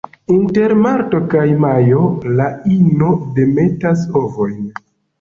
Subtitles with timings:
[0.35, 2.01] Inter marto kaj majo
[2.41, 4.63] la ino demetas ovojn.